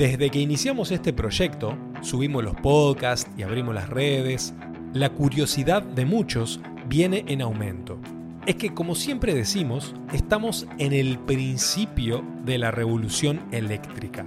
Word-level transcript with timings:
Desde 0.00 0.30
que 0.30 0.40
iniciamos 0.40 0.92
este 0.92 1.12
proyecto, 1.12 1.76
subimos 2.00 2.42
los 2.42 2.56
podcasts 2.56 3.30
y 3.36 3.42
abrimos 3.42 3.74
las 3.74 3.90
redes, 3.90 4.54
la 4.94 5.10
curiosidad 5.10 5.82
de 5.82 6.06
muchos 6.06 6.58
viene 6.88 7.22
en 7.28 7.42
aumento. 7.42 7.98
Es 8.46 8.54
que, 8.54 8.72
como 8.72 8.94
siempre 8.94 9.34
decimos, 9.34 9.94
estamos 10.14 10.66
en 10.78 10.94
el 10.94 11.18
principio 11.18 12.24
de 12.46 12.56
la 12.56 12.70
revolución 12.70 13.42
eléctrica. 13.52 14.24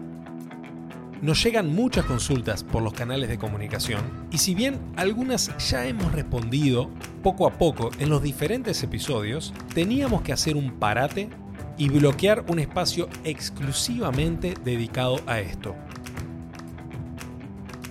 Nos 1.24 1.44
llegan 1.44 1.74
muchas 1.74 2.06
consultas 2.06 2.64
por 2.64 2.84
los 2.84 2.94
canales 2.94 3.28
de 3.28 3.40
comunicación 3.40 4.28
y 4.30 4.38
si 4.38 4.54
bien 4.54 4.80
algunas 4.96 5.58
ya 5.58 5.88
hemos 5.88 6.12
respondido 6.12 6.92
poco 7.24 7.48
a 7.48 7.58
poco 7.58 7.90
en 7.98 8.10
los 8.10 8.22
diferentes 8.22 8.84
episodios, 8.84 9.56
teníamos 9.74 10.22
que 10.22 10.34
hacer 10.34 10.56
un 10.56 10.74
parate 10.74 11.30
y 11.78 11.90
bloquear 11.90 12.46
un 12.48 12.60
espacio 12.60 13.10
exclusivamente 13.24 14.54
dedicado 14.64 15.20
a 15.26 15.40
esto. 15.40 15.76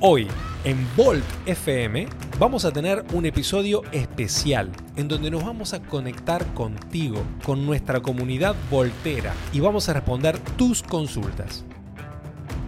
Hoy, 0.00 0.26
en 0.64 0.84
Volt 0.96 1.24
FM, 1.46 2.08
vamos 2.38 2.64
a 2.64 2.72
tener 2.72 3.04
un 3.12 3.24
episodio 3.24 3.82
especial 3.92 4.70
en 4.96 5.06
donde 5.06 5.30
nos 5.30 5.44
vamos 5.44 5.74
a 5.74 5.82
conectar 5.82 6.44
contigo, 6.54 7.22
con 7.44 7.64
nuestra 7.64 8.00
comunidad 8.00 8.56
voltera 8.70 9.32
y 9.52 9.60
vamos 9.60 9.88
a 9.88 9.92
responder 9.92 10.38
tus 10.56 10.82
consultas. 10.82 11.64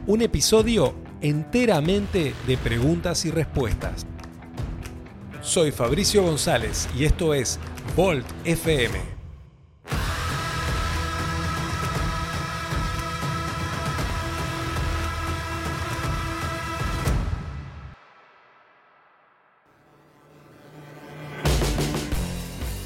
Un 0.07 0.23
episodio 0.23 0.95
enteramente 1.21 2.35
de 2.47 2.57
preguntas 2.57 3.25
y 3.25 3.31
respuestas. 3.31 4.07
Soy 5.41 5.73
Fabricio 5.73 6.23
González 6.23 6.89
y 6.97 7.05
esto 7.05 7.35
es 7.35 7.59
Volt 7.97 8.27
FM. 8.45 9.14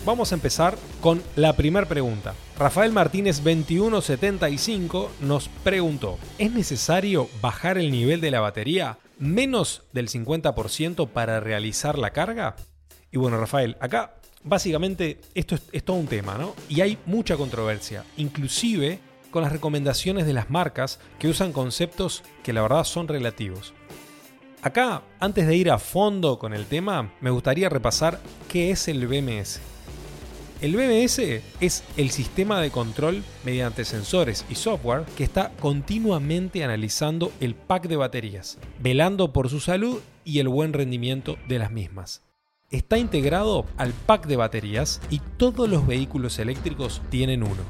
Vamos 0.09 0.33
a 0.33 0.37
empezar 0.37 0.79
con 1.03 1.23
la 1.37 1.53
primera 1.53 1.87
pregunta. 1.87 2.33
Rafael 2.59 2.93
Martínez 2.95 3.45
2175 3.45 5.11
nos 5.21 5.51
preguntó, 5.63 6.17
¿es 6.39 6.51
necesario 6.51 7.29
bajar 7.43 7.77
el 7.77 7.91
nivel 7.91 8.23
de 8.23 8.31
la 8.31 8.41
batería 8.41 8.97
menos 9.19 9.83
del 9.93 10.09
50% 10.09 11.11
para 11.11 11.41
realizar 11.41 11.99
la 11.99 12.15
carga? 12.15 12.57
Y 13.13 13.19
bueno, 13.19 13.39
Rafael, 13.39 13.77
acá 13.81 14.15
básicamente 14.43 15.21
esto 15.35 15.59
es, 15.73 15.85
todo 15.85 15.99
un 15.99 16.07
tema, 16.07 16.39
¿no? 16.39 16.55
Y 16.71 16.81
hay 16.81 16.97
mucha 17.05 17.37
controversia, 17.37 18.03
inclusive 18.17 19.01
con 19.31 19.43
las 19.43 19.53
recomendaciones 19.53 20.25
de 20.25 20.33
las 20.33 20.49
marcas 20.49 21.01
que 21.19 21.29
usan 21.29 21.53
conceptos 21.53 22.23
que 22.43 22.55
la 22.55 22.63
verdad 22.63 22.85
son 22.85 23.09
relativos. 23.09 23.75
Acá, 24.63 25.03
antes 25.21 25.47
de 25.47 25.55
ir 25.55 25.71
a 25.71 25.79
fondo 25.79 26.39
con 26.39 26.55
el 26.55 26.65
tema, 26.65 27.13
me 27.21 27.29
gustaría 27.29 27.69
repasar 27.69 28.19
qué 28.49 28.71
es 28.71 28.89
el 28.89 29.07
BMS. 29.07 29.61
El 30.61 30.75
BMS 30.75 31.21
es 31.61 31.85
el 31.97 32.11
sistema 32.11 32.61
de 32.61 32.73
control 32.73 33.23
mediante 33.45 33.85
sensores 33.85 34.45
y 34.51 34.57
software 34.57 35.05
que 35.17 35.23
está 35.23 35.53
continuamente 35.61 36.65
analizando 36.65 37.31
el 37.39 37.55
pack 37.55 37.87
de 37.87 37.95
baterías, 37.95 38.59
velando 38.81 39.33
por 39.33 39.49
su 39.51 39.61
salud 39.61 40.01
y 40.25 40.41
el 40.41 40.49
buen 40.49 40.73
rendimiento 40.73 41.37
de 41.47 41.61
las 41.61 41.71
mismas. 41.71 42.23
Está 42.73 42.99
integrado 42.99 43.67
al 43.77 43.93
pack 43.93 44.27
de 44.27 44.35
baterías 44.35 45.01
y 45.11 45.21
todos 45.37 45.69
los 45.69 45.87
vehículos 45.87 46.41
eléctricos 46.41 47.03
tienen 47.09 47.45
uno. 47.45 47.63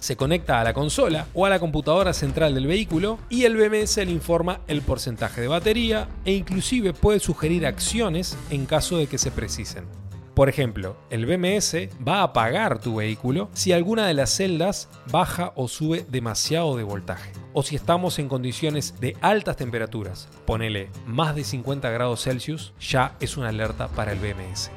Se 0.00 0.16
conecta 0.16 0.60
a 0.60 0.64
la 0.64 0.74
consola 0.74 1.28
o 1.34 1.46
a 1.46 1.48
la 1.48 1.60
computadora 1.60 2.12
central 2.12 2.56
del 2.56 2.66
vehículo 2.66 3.20
y 3.30 3.44
el 3.44 3.56
BMS 3.56 3.98
le 3.98 4.10
informa 4.10 4.62
el 4.66 4.82
porcentaje 4.82 5.42
de 5.42 5.46
batería 5.46 6.08
e 6.24 6.32
inclusive 6.32 6.92
puede 6.92 7.20
sugerir 7.20 7.66
acciones 7.66 8.36
en 8.50 8.66
caso 8.66 8.98
de 8.98 9.06
que 9.06 9.18
se 9.18 9.30
precisen. 9.30 10.01
Por 10.34 10.48
ejemplo, 10.48 10.96
el 11.10 11.26
BMS 11.26 11.88
va 12.06 12.20
a 12.20 12.22
apagar 12.22 12.80
tu 12.80 12.96
vehículo 12.96 13.50
si 13.52 13.72
alguna 13.72 14.06
de 14.06 14.14
las 14.14 14.30
celdas 14.30 14.88
baja 15.10 15.52
o 15.56 15.68
sube 15.68 16.06
demasiado 16.08 16.74
de 16.76 16.84
voltaje. 16.84 17.32
O 17.52 17.62
si 17.62 17.76
estamos 17.76 18.18
en 18.18 18.28
condiciones 18.28 18.98
de 18.98 19.14
altas 19.20 19.56
temperaturas, 19.56 20.28
ponele 20.46 20.88
más 21.06 21.34
de 21.34 21.44
50 21.44 21.90
grados 21.90 22.22
Celsius, 22.22 22.72
ya 22.80 23.14
es 23.20 23.36
una 23.36 23.50
alerta 23.50 23.88
para 23.88 24.12
el 24.12 24.20
BMS. 24.20 24.70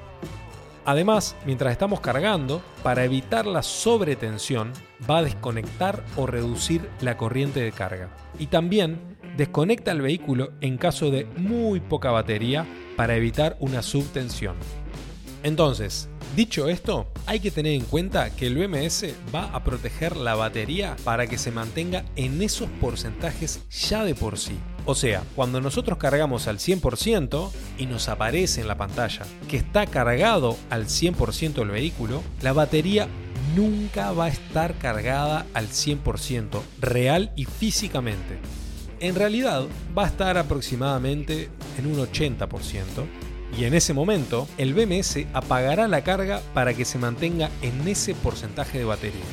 Además, 0.84 1.38
mientras 1.46 1.72
estamos 1.72 2.02
cargando, 2.02 2.62
para 2.84 3.06
evitar 3.06 3.48
la 3.48 3.64
sobretensión, 3.64 4.74
va 5.10 5.20
a 5.20 5.24
desconectar 5.24 6.04
o 6.18 6.28
reducir 6.28 6.90
la 7.00 7.16
corriente 7.16 7.62
de 7.62 7.72
carga. 7.72 8.10
Y 8.38 8.48
también 8.48 9.18
desconecta 9.38 9.92
el 9.92 10.02
vehículo 10.02 10.52
en 10.60 10.78
caso 10.78 11.12
de 11.12 11.26
muy 11.38 11.80
poca 11.80 12.12
batería 12.12 12.68
para 12.98 13.16
evitar 13.16 13.56
una 13.60 13.82
subtensión. 13.82 14.58
Entonces, 15.46 16.10
dicho 16.36 16.70
esto, 16.70 17.06
hay 17.28 17.40
que 17.40 17.52
tener 17.52 17.74
en 17.74 17.86
cuenta 17.86 18.32
que 18.32 18.48
el 18.48 18.58
BMS 18.58 19.14
va 19.34 19.44
a 19.44 19.64
proteger 19.64 20.18
la 20.18 20.34
batería 20.34 20.96
para 21.04 21.28
que 21.28 21.38
se 21.38 21.52
mantenga 21.52 22.04
en 22.16 22.42
esos 22.42 22.68
porcentajes 22.82 23.62
ya 23.70 24.04
de 24.04 24.16
por 24.16 24.40
sí. 24.40 24.58
O 24.88 24.96
sea, 24.96 25.22
cuando 25.36 25.62
nosotros 25.62 26.00
cargamos 26.00 26.48
al 26.48 26.58
100% 26.58 27.52
y 27.78 27.86
nos 27.86 28.10
aparece 28.10 28.62
en 28.62 28.68
la 28.68 28.76
pantalla 28.76 29.22
que 29.48 29.58
está 29.58 29.86
cargado 29.86 30.58
al 30.72 30.86
100% 30.88 31.62
el 31.62 31.70
vehículo, 31.70 32.24
la 32.42 32.52
batería 32.52 33.08
nunca 33.56 34.14
va 34.14 34.26
a 34.26 34.30
estar 34.30 34.74
cargada 34.80 35.46
al 35.54 35.68
100% 35.68 36.60
real 36.82 37.32
y 37.36 37.46
físicamente. 37.46 38.40
En 39.00 39.14
realidad 39.14 39.66
va 39.96 40.06
a 40.06 40.08
estar 40.08 40.40
aproximadamente 40.40 41.50
en 41.78 41.86
un 41.86 41.98
80% 42.00 42.48
y 43.58 43.66
en 43.66 43.74
ese 43.74 43.94
momento 43.94 44.48
el 44.58 44.74
BMS 44.74 45.26
apagará 45.34 45.88
la 45.88 46.04
carga 46.04 46.42
para 46.54 46.74
que 46.74 46.86
se 46.86 46.98
mantenga 46.98 47.50
en 47.62 47.88
ese 47.88 48.14
porcentaje 48.16 48.80
de 48.80 48.86
batería. 48.86 49.24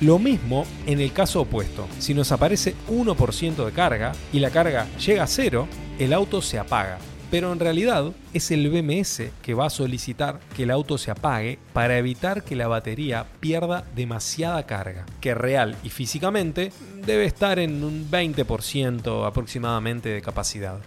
Lo 0.00 0.18
mismo 0.18 0.64
en 0.86 1.00
el 1.00 1.12
caso 1.12 1.42
opuesto, 1.42 1.86
si 1.98 2.14
nos 2.14 2.32
aparece 2.32 2.74
1% 2.88 3.64
de 3.64 3.72
carga 3.72 4.12
y 4.32 4.38
la 4.38 4.50
carga 4.50 4.86
llega 4.98 5.24
a 5.24 5.26
cero, 5.26 5.68
el 5.98 6.12
auto 6.12 6.40
se 6.40 6.58
apaga. 6.58 6.98
Pero 7.30 7.52
en 7.52 7.60
realidad 7.60 8.10
es 8.32 8.50
el 8.50 8.68
BMS 8.70 9.24
que 9.40 9.54
va 9.54 9.66
a 9.66 9.70
solicitar 9.70 10.40
que 10.56 10.64
el 10.64 10.72
auto 10.72 10.98
se 10.98 11.12
apague 11.12 11.60
para 11.72 11.96
evitar 11.96 12.42
que 12.42 12.56
la 12.56 12.66
batería 12.66 13.26
pierda 13.38 13.84
demasiada 13.94 14.66
carga, 14.66 15.06
que 15.20 15.34
real 15.34 15.76
y 15.84 15.90
físicamente 15.90 16.72
debe 17.06 17.26
estar 17.26 17.60
en 17.60 17.84
un 17.84 18.10
20% 18.10 19.26
aproximadamente 19.26 20.08
de 20.08 20.22
capacidad 20.22 20.80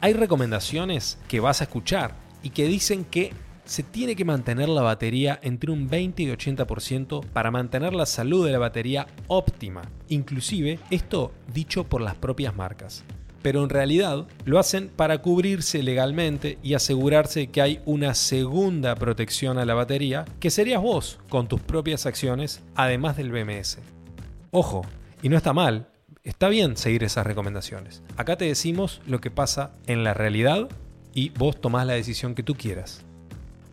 hay 0.00 0.12
recomendaciones 0.14 1.18
que 1.28 1.40
vas 1.40 1.60
a 1.60 1.64
escuchar 1.64 2.14
y 2.42 2.50
que 2.50 2.66
dicen 2.66 3.04
que 3.04 3.32
se 3.64 3.82
tiene 3.82 4.16
que 4.16 4.24
mantener 4.24 4.68
la 4.68 4.82
batería 4.82 5.38
entre 5.42 5.70
un 5.70 5.88
20 5.88 6.22
y 6.22 6.26
80% 6.26 7.24
para 7.26 7.50
mantener 7.50 7.92
la 7.92 8.06
salud 8.06 8.44
de 8.44 8.52
la 8.52 8.58
batería 8.58 9.06
óptima, 9.28 9.82
inclusive 10.08 10.80
esto 10.90 11.32
dicho 11.52 11.84
por 11.84 12.00
las 12.00 12.16
propias 12.16 12.56
marcas. 12.56 13.04
Pero 13.42 13.62
en 13.62 13.70
realidad 13.70 14.26
lo 14.44 14.58
hacen 14.58 14.88
para 14.88 15.22
cubrirse 15.22 15.82
legalmente 15.82 16.58
y 16.62 16.74
asegurarse 16.74 17.46
que 17.46 17.62
hay 17.62 17.80
una 17.86 18.14
segunda 18.14 18.94
protección 18.96 19.56
a 19.56 19.64
la 19.64 19.74
batería, 19.74 20.24
que 20.40 20.50
serías 20.50 20.82
vos 20.82 21.20
con 21.28 21.46
tus 21.46 21.60
propias 21.60 22.06
acciones, 22.06 22.62
además 22.74 23.16
del 23.16 23.30
BMS. 23.30 23.78
Ojo, 24.50 24.82
y 25.22 25.28
no 25.28 25.36
está 25.36 25.52
mal, 25.52 25.89
está 26.24 26.48
bien 26.48 26.76
seguir 26.76 27.04
esas 27.04 27.26
recomendaciones. 27.26 28.02
Acá 28.16 28.36
te 28.36 28.44
decimos 28.44 29.00
lo 29.06 29.20
que 29.20 29.30
pasa 29.30 29.72
en 29.86 30.04
la 30.04 30.14
realidad 30.14 30.68
y 31.14 31.30
vos 31.30 31.60
tomás 31.60 31.86
la 31.86 31.94
decisión 31.94 32.34
que 32.34 32.42
tú 32.42 32.54
quieras. 32.54 33.04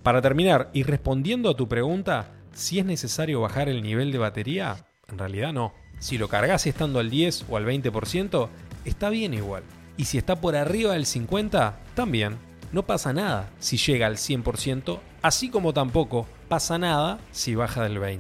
Para 0.04 0.22
terminar, 0.22 0.70
y 0.74 0.84
respondiendo 0.84 1.50
a 1.50 1.58
tu 1.58 1.68
pregunta, 1.68 2.32
si 2.54 2.80
es 2.80 2.86
necesario 2.86 3.42
bajar 3.42 3.70
el 3.70 3.84
nivel 3.84 4.12
de 4.12 4.18
batería, 4.18 4.86
en 5.10 5.18
realidad 5.18 5.54
no. 5.54 5.74
Si 6.00 6.18
lo 6.18 6.30
cargas 6.30 6.66
estando 6.66 7.00
al 7.00 7.10
10 7.10 7.46
o 7.50 7.58
al 7.58 7.66
20%, 7.66 8.50
está 8.86 9.10
bien 9.10 9.34
igual. 9.34 9.64
Y 9.98 10.06
si 10.06 10.18
está 10.18 10.40
por 10.40 10.56
arriba 10.56 10.94
del 10.94 11.06
50%, 11.06 11.74
también. 11.96 12.38
No 12.72 12.86
pasa 12.86 13.14
nada 13.14 13.50
si 13.60 13.78
llega 13.78 14.08
al 14.08 14.18
100%, 14.18 15.00
así 15.22 15.50
como 15.50 15.74
tampoco 15.74 16.28
pasa 16.50 16.78
nada 16.78 17.18
si 17.32 17.56
baja 17.56 17.84
del 17.84 18.00
20%. 18.00 18.20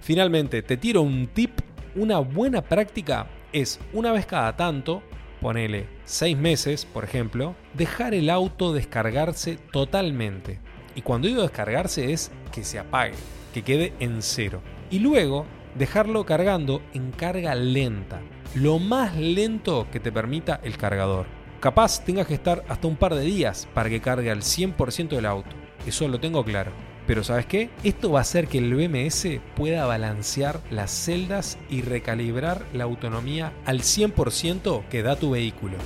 Finalmente, 0.00 0.62
te 0.62 0.76
tiro 0.76 1.02
un 1.02 1.26
tip 1.26 1.60
una 1.96 2.18
buena 2.18 2.62
práctica 2.62 3.26
es 3.52 3.80
una 3.92 4.12
vez 4.12 4.26
cada 4.26 4.54
tanto, 4.54 5.02
ponele 5.40 5.88
6 6.04 6.36
meses, 6.36 6.84
por 6.84 7.04
ejemplo, 7.04 7.56
dejar 7.74 8.14
el 8.14 8.30
auto 8.30 8.72
descargarse 8.72 9.56
totalmente. 9.72 10.60
Y 10.94 11.02
cuando 11.02 11.28
digo 11.28 11.42
descargarse 11.42 12.12
es 12.12 12.30
que 12.52 12.64
se 12.64 12.78
apague, 12.78 13.14
que 13.52 13.62
quede 13.62 13.92
en 13.98 14.22
cero. 14.22 14.62
Y 14.90 14.98
luego 14.98 15.46
dejarlo 15.74 16.24
cargando 16.24 16.82
en 16.94 17.10
carga 17.10 17.54
lenta, 17.54 18.20
lo 18.54 18.78
más 18.78 19.16
lento 19.16 19.86
que 19.90 20.00
te 20.00 20.12
permita 20.12 20.60
el 20.62 20.76
cargador. 20.76 21.26
Capaz 21.60 22.04
tengas 22.04 22.26
que 22.26 22.34
estar 22.34 22.64
hasta 22.68 22.86
un 22.86 22.96
par 22.96 23.14
de 23.14 23.22
días 23.22 23.66
para 23.74 23.88
que 23.88 24.00
cargue 24.00 24.30
al 24.30 24.42
100% 24.42 25.08
del 25.08 25.26
auto, 25.26 25.50
eso 25.86 26.06
lo 26.08 26.20
tengo 26.20 26.44
claro. 26.44 26.72
Pero 27.06 27.22
¿sabes 27.22 27.46
qué? 27.46 27.70
Esto 27.84 28.10
va 28.10 28.18
a 28.18 28.22
hacer 28.22 28.48
que 28.48 28.58
el 28.58 28.74
BMS 28.74 29.40
pueda 29.54 29.86
balancear 29.86 30.60
las 30.70 30.90
celdas 30.90 31.56
y 31.70 31.82
recalibrar 31.82 32.66
la 32.72 32.84
autonomía 32.84 33.52
al 33.64 33.80
100% 33.80 34.88
que 34.88 35.02
da 35.02 35.16
tu 35.16 35.30
vehículo. 35.30 35.76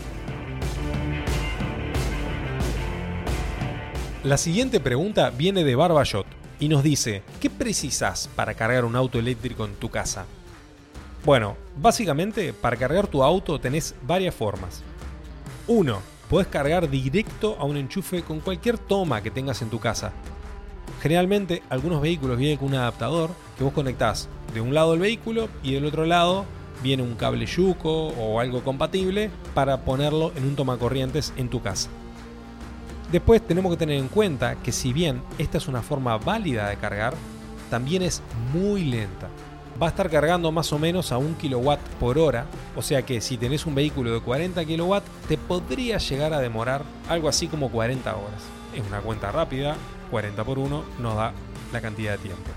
La 4.25 4.37
siguiente 4.37 4.81
pregunta 4.81 5.31
viene 5.31 5.65
de 5.65 5.75
Barbashot 5.75 6.27
y 6.59 6.69
nos 6.69 6.83
dice, 6.83 7.23
¿qué 7.41 7.49
precisas 7.49 8.29
para 8.37 8.55
cargar 8.55 8.85
un 8.85 8.97
auto 8.97 9.19
eléctrico 9.19 9.65
en 9.65 9.75
tu 9.75 9.91
casa? 9.91 10.27
Bueno, 11.25 11.57
básicamente 11.77 12.53
para 12.53 12.77
cargar 12.77 13.07
tu 13.07 13.23
auto 13.23 13.59
tenés 13.61 13.95
varias 14.07 14.35
formas. 14.35 14.83
1. 15.67 16.01
Podés 16.29 16.49
cargar 16.49 16.89
directo 16.89 17.57
a 17.59 17.65
un 17.65 17.77
enchufe 17.77 18.23
con 18.23 18.41
cualquier 18.41 18.79
toma 18.79 19.23
que 19.23 19.31
tengas 19.31 19.61
en 19.63 19.71
tu 19.71 19.79
casa. 19.79 20.13
Generalmente 21.01 21.63
algunos 21.71 22.03
vehículos 22.03 22.37
vienen 22.37 22.59
con 22.59 22.69
un 22.69 22.75
adaptador 22.75 23.31
que 23.57 23.65
vos 23.65 23.73
conectás 23.73 24.29
de 24.53 24.61
un 24.61 24.75
lado 24.75 24.93
el 24.95 25.01
vehículo 25.01 25.49
y 25.63 25.73
del 25.73 25.87
otro 25.87 26.05
lado 26.05 26.45
viene 26.83 27.03
un 27.03 27.15
cable 27.15 27.47
Yuko 27.47 28.09
o 28.09 28.39
algo 28.39 28.63
compatible 28.63 29.31
para 29.55 29.85
ponerlo 29.85 30.33
en 30.37 30.45
un 30.45 30.57
tomacorrientes 30.57 31.33
en 31.37 31.49
tu 31.49 31.63
casa. 31.63 31.89
Después 33.11 33.45
tenemos 33.47 33.73
que 33.73 33.79
tener 33.79 33.97
en 33.97 34.09
cuenta 34.09 34.57
que 34.57 34.73
si 34.73 34.93
bien 34.93 35.23
esta 35.39 35.59
es 35.59 35.69
una 35.69 35.83
forma 35.83 36.19
válida 36.19 36.69
de 36.69 36.77
cargar, 36.77 37.15
también 37.71 38.03
es 38.03 38.23
muy 38.53 38.85
lenta. 38.85 39.29
Va 39.83 39.87
a 39.87 39.91
estar 39.91 40.11
cargando 40.11 40.53
más 40.53 40.71
o 40.73 40.79
menos 40.79 41.13
a 41.13 41.19
1 41.19 41.37
kW 41.41 41.73
por 41.99 42.19
hora, 42.19 42.45
o 42.77 42.83
sea 42.83 43.03
que 43.03 43.23
si 43.23 43.39
tenés 43.39 43.65
un 43.65 43.75
vehículo 43.75 44.13
de 44.13 44.21
40 44.21 44.65
kW 44.65 44.97
te 45.29 45.39
podría 45.39 45.97
llegar 45.97 46.35
a 46.35 46.41
demorar 46.41 46.83
algo 47.09 47.29
así 47.29 47.47
como 47.47 47.71
40 47.71 48.15
horas. 48.15 48.60
Es 48.75 48.87
una 48.87 49.01
cuenta 49.01 49.33
rápida, 49.33 49.77
40 50.11 50.45
por 50.45 50.59
1 50.59 50.85
nos 51.01 51.17
da 51.17 51.33
la 51.73 51.81
cantidad 51.81 52.13
de 52.13 52.19
tiempo. 52.19 52.51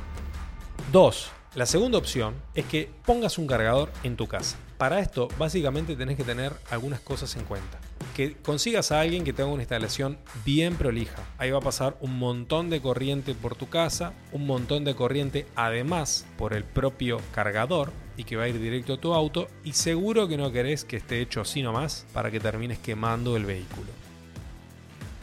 2. 0.92 1.32
La 1.56 1.66
segunda 1.66 1.98
opción 1.98 2.36
es 2.54 2.66
que 2.66 2.90
pongas 3.06 3.38
un 3.38 3.48
cargador 3.48 3.92
en 4.04 4.16
tu 4.16 4.28
casa. 4.28 4.58
Para 4.78 5.00
esto, 5.00 5.28
básicamente 5.38 5.96
tenés 5.96 6.18
que 6.18 6.24
tener 6.24 6.54
algunas 6.70 7.00
cosas 7.00 7.36
en 7.36 7.46
cuenta. 7.46 7.80
Que 8.16 8.34
consigas 8.34 8.92
a 8.92 9.00
alguien 9.00 9.24
que 9.24 9.34
te 9.34 9.42
haga 9.42 9.52
una 9.52 9.64
instalación 9.64 10.20
bien 10.46 10.76
prolija. 10.76 11.24
Ahí 11.38 11.50
va 11.52 11.60
a 11.60 11.62
pasar 11.62 11.96
un 12.00 12.20
montón 12.20 12.70
de 12.70 12.82
corriente 12.82 13.34
por 13.34 13.56
tu 13.56 13.70
casa, 13.70 14.14
un 14.32 14.46
montón 14.46 14.84
de 14.84 14.96
corriente 14.96 15.48
además 15.56 16.26
por 16.38 16.54
el 16.54 16.64
propio 16.64 17.20
cargador 17.34 17.92
y 18.18 18.24
que 18.24 18.36
va 18.36 18.44
a 18.44 18.50
ir 18.50 18.60
directo 18.60 18.94
a 18.94 19.00
tu 19.00 19.14
auto 19.14 19.48
y 19.64 19.74
seguro 19.74 20.28
que 20.28 20.38
no 20.38 20.52
querés 20.52 20.86
que 20.86 20.98
esté 20.98 21.22
hecho 21.22 21.42
así 21.42 21.64
nomás 21.64 22.06
para 22.14 22.30
que 22.30 22.40
termines 22.40 22.78
quemando 22.78 23.36
el 23.36 23.46
vehículo. 23.46 24.13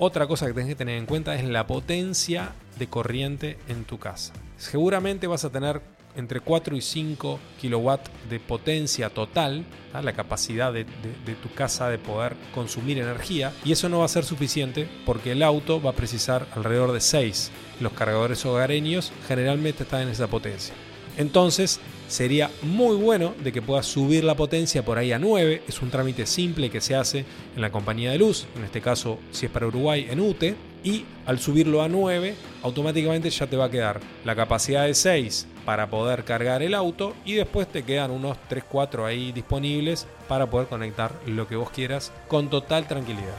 Otra 0.02 0.26
cosa 0.26 0.46
que 0.46 0.54
tenés 0.54 0.70
que 0.70 0.76
tener 0.76 0.96
en 0.96 1.04
cuenta 1.04 1.34
es 1.34 1.44
la 1.44 1.66
potencia 1.66 2.54
de 2.78 2.86
corriente 2.86 3.58
en 3.68 3.84
tu 3.84 3.98
casa. 3.98 4.32
Seguramente 4.56 5.26
vas 5.26 5.44
a 5.44 5.50
tener 5.50 5.82
entre 6.16 6.40
4 6.40 6.74
y 6.74 6.80
5 6.80 7.38
kilowatts 7.60 8.10
de 8.30 8.40
potencia 8.40 9.10
total, 9.10 9.66
la 9.92 10.14
capacidad 10.14 10.72
de, 10.72 10.84
de, 10.84 11.34
tu 11.34 11.52
casa 11.52 11.90
de 11.90 11.98
poder 11.98 12.34
consumir 12.54 12.96
energía, 12.96 13.52
y 13.62 13.72
eso 13.72 13.90
no 13.90 13.98
va 13.98 14.06
a 14.06 14.08
ser 14.08 14.24
suficiente 14.24 14.88
porque 15.04 15.32
el 15.32 15.42
auto 15.42 15.82
va 15.82 15.90
a 15.90 15.94
precisar 15.96 16.46
alrededor 16.54 16.92
de 16.92 17.02
6. 17.02 17.50
Los 17.80 17.92
cargadores 17.92 18.46
hogareños 18.46 19.12
generalmente 19.28 19.82
están 19.82 20.00
en 20.00 20.08
esa 20.08 20.28
potencia. 20.28 20.74
Entonces, 21.16 21.80
sería 22.08 22.50
muy 22.62 22.96
bueno 22.96 23.34
de 23.42 23.52
que 23.52 23.62
puedas 23.62 23.86
subir 23.86 24.24
la 24.24 24.34
potencia 24.34 24.84
por 24.84 24.98
ahí 24.98 25.12
a 25.12 25.18
9. 25.18 25.62
Es 25.68 25.80
un 25.80 25.90
trámite 25.90 26.26
simple 26.26 26.70
que 26.70 26.80
se 26.80 26.94
hace 26.94 27.24
en 27.54 27.62
la 27.62 27.70
compañía 27.70 28.10
de 28.10 28.18
luz, 28.18 28.46
en 28.56 28.64
este 28.64 28.80
caso 28.80 29.18
si 29.30 29.46
es 29.46 29.52
para 29.52 29.66
Uruguay 29.66 30.06
en 30.10 30.20
UTE, 30.20 30.56
y 30.82 31.04
al 31.26 31.38
subirlo 31.38 31.82
a 31.82 31.88
9 31.88 32.34
automáticamente 32.62 33.30
ya 33.30 33.46
te 33.46 33.56
va 33.56 33.66
a 33.66 33.70
quedar 33.70 34.00
la 34.24 34.34
capacidad 34.34 34.86
de 34.86 34.94
6 34.94 35.46
para 35.64 35.90
poder 35.90 36.24
cargar 36.24 36.62
el 36.62 36.74
auto 36.74 37.14
y 37.24 37.34
después 37.34 37.68
te 37.68 37.82
quedan 37.82 38.10
unos 38.10 38.38
3-4 38.48 39.04
ahí 39.04 39.30
disponibles 39.32 40.06
para 40.26 40.48
poder 40.48 40.68
conectar 40.68 41.12
lo 41.26 41.46
que 41.46 41.56
vos 41.56 41.70
quieras 41.70 42.12
con 42.28 42.48
total 42.48 42.88
tranquilidad. 42.88 43.34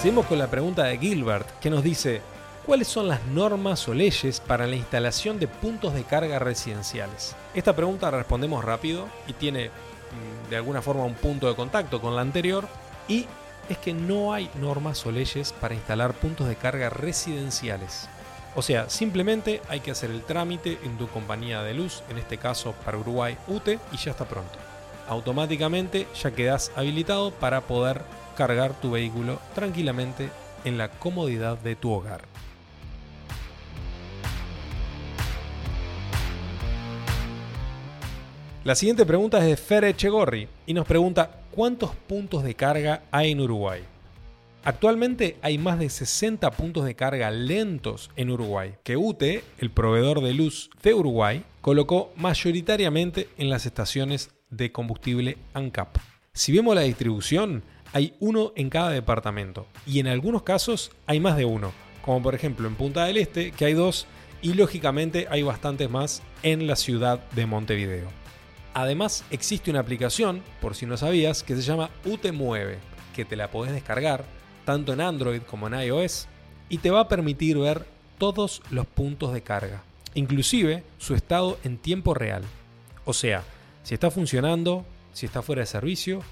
Seguimos 0.00 0.26
con 0.26 0.38
la 0.38 0.50
pregunta 0.50 0.84
de 0.84 0.96
Gilbert 0.96 1.46
que 1.60 1.68
nos 1.68 1.84
dice, 1.84 2.22
¿Cuáles 2.66 2.88
son 2.88 3.08
las 3.08 3.24
normas 3.26 3.88
o 3.88 3.94
leyes 3.94 4.38
para 4.38 4.66
la 4.66 4.76
instalación 4.76 5.38
de 5.40 5.48
puntos 5.48 5.94
de 5.94 6.04
carga 6.04 6.38
residenciales? 6.38 7.34
Esta 7.54 7.74
pregunta 7.74 8.10
respondemos 8.10 8.62
rápido 8.62 9.08
y 9.26 9.32
tiene 9.32 9.68
mm, 9.68 10.50
de 10.50 10.56
alguna 10.56 10.82
forma 10.82 11.04
un 11.04 11.14
punto 11.14 11.48
de 11.48 11.56
contacto 11.56 12.02
con 12.02 12.14
la 12.14 12.20
anterior 12.20 12.68
y 13.08 13.26
es 13.70 13.78
que 13.78 13.94
no 13.94 14.34
hay 14.34 14.50
normas 14.60 15.04
o 15.06 15.10
leyes 15.10 15.52
para 15.52 15.74
instalar 15.74 16.12
puntos 16.12 16.48
de 16.48 16.56
carga 16.56 16.90
residenciales. 16.90 18.08
O 18.54 18.62
sea, 18.62 18.90
simplemente 18.90 19.62
hay 19.68 19.80
que 19.80 19.92
hacer 19.92 20.10
el 20.10 20.22
trámite 20.22 20.78
en 20.84 20.98
tu 20.98 21.08
compañía 21.08 21.62
de 21.62 21.72
luz, 21.72 22.02
en 22.10 22.18
este 22.18 22.36
caso 22.36 22.74
para 22.84 22.98
Uruguay 22.98 23.38
UTE, 23.48 23.78
y 23.90 23.96
ya 23.96 24.10
está 24.10 24.26
pronto. 24.26 24.58
Automáticamente 25.08 26.06
ya 26.20 26.32
quedas 26.32 26.72
habilitado 26.76 27.30
para 27.30 27.62
poder 27.62 28.02
cargar 28.36 28.74
tu 28.74 28.90
vehículo 28.90 29.38
tranquilamente 29.54 30.30
en 30.64 30.78
la 30.78 30.90
comodidad 30.90 31.56
de 31.58 31.74
tu 31.74 31.90
hogar. 31.90 32.22
La 38.62 38.74
siguiente 38.74 39.06
pregunta 39.06 39.38
es 39.38 39.46
de 39.46 39.56
Fer 39.56 39.84
Echegorri 39.84 40.46
y 40.66 40.74
nos 40.74 40.86
pregunta 40.86 41.40
cuántos 41.50 41.94
puntos 41.94 42.44
de 42.44 42.54
carga 42.54 43.04
hay 43.10 43.30
en 43.30 43.40
Uruguay. 43.40 43.80
Actualmente 44.64 45.38
hay 45.40 45.56
más 45.56 45.78
de 45.78 45.88
60 45.88 46.50
puntos 46.50 46.84
de 46.84 46.94
carga 46.94 47.30
lentos 47.30 48.10
en 48.16 48.30
Uruguay, 48.30 48.74
que 48.82 48.98
UTE, 48.98 49.42
el 49.56 49.70
proveedor 49.70 50.20
de 50.20 50.34
luz 50.34 50.68
de 50.82 50.92
Uruguay, 50.92 51.42
colocó 51.62 52.12
mayoritariamente 52.16 53.28
en 53.38 53.48
las 53.48 53.64
estaciones 53.64 54.28
de 54.50 54.70
combustible 54.72 55.38
ANCAP. 55.54 55.96
Si 56.34 56.52
vemos 56.52 56.74
la 56.74 56.82
distribución, 56.82 57.62
hay 57.94 58.12
uno 58.20 58.52
en 58.56 58.68
cada 58.68 58.90
departamento 58.90 59.66
y 59.86 60.00
en 60.00 60.06
algunos 60.06 60.42
casos 60.42 60.92
hay 61.06 61.18
más 61.18 61.38
de 61.38 61.46
uno, 61.46 61.72
como 62.02 62.22
por 62.22 62.34
ejemplo 62.34 62.68
en 62.68 62.74
Punta 62.74 63.06
del 63.06 63.16
Este, 63.16 63.52
que 63.52 63.64
hay 63.64 63.72
dos, 63.72 64.06
y 64.42 64.52
lógicamente 64.52 65.28
hay 65.30 65.42
bastantes 65.42 65.88
más 65.88 66.22
en 66.42 66.66
la 66.66 66.76
ciudad 66.76 67.20
de 67.30 67.46
Montevideo. 67.46 68.19
Además, 68.74 69.24
existe 69.30 69.70
una 69.70 69.80
aplicación, 69.80 70.42
por 70.60 70.74
si 70.74 70.86
no 70.86 70.96
sabías, 70.96 71.42
que 71.42 71.56
se 71.56 71.62
llama 71.62 71.90
UTMueve, 72.04 72.78
que 73.14 73.24
te 73.24 73.36
la 73.36 73.50
podés 73.50 73.72
descargar 73.72 74.24
tanto 74.64 74.92
en 74.92 75.00
Android 75.00 75.42
como 75.42 75.66
en 75.66 75.80
iOS 75.80 76.28
y 76.68 76.78
te 76.78 76.90
va 76.90 77.00
a 77.00 77.08
permitir 77.08 77.58
ver 77.58 77.84
todos 78.18 78.62
los 78.70 78.86
puntos 78.86 79.32
de 79.32 79.42
carga, 79.42 79.82
inclusive 80.14 80.84
su 80.98 81.14
estado 81.14 81.58
en 81.64 81.78
tiempo 81.78 82.14
real. 82.14 82.44
O 83.04 83.12
sea, 83.12 83.42
si 83.82 83.94
está 83.94 84.10
funcionando, 84.10 84.84
si 85.12 85.26
está 85.26 85.42
fuera 85.42 85.60
de 85.60 85.66
servicio 85.66 86.22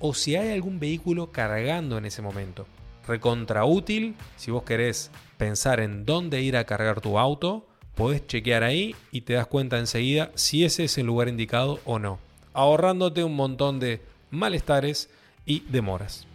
o 0.00 0.12
si 0.12 0.36
hay 0.36 0.52
algún 0.52 0.78
vehículo 0.78 1.32
cargando 1.32 1.96
en 1.96 2.04
ese 2.04 2.20
momento. 2.20 2.66
Recontra 3.06 3.64
útil 3.64 4.16
si 4.36 4.50
vos 4.50 4.64
querés 4.64 5.10
pensar 5.38 5.80
en 5.80 6.04
dónde 6.04 6.42
ir 6.42 6.56
a 6.56 6.64
cargar 6.64 7.00
tu 7.00 7.18
auto 7.18 7.66
podés 7.96 8.26
chequear 8.26 8.62
ahí 8.62 8.94
y 9.10 9.22
te 9.22 9.32
das 9.32 9.46
cuenta 9.46 9.78
enseguida 9.78 10.30
si 10.34 10.64
ese 10.64 10.84
es 10.84 10.98
el 10.98 11.06
lugar 11.06 11.28
indicado 11.28 11.80
o 11.84 11.98
no, 11.98 12.20
ahorrándote 12.52 13.24
un 13.24 13.34
montón 13.34 13.80
de 13.80 14.02
malestares 14.30 15.08
y 15.46 15.60
demoras. 15.60 16.26